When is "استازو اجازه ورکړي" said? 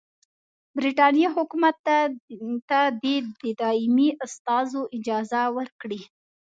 4.25-6.01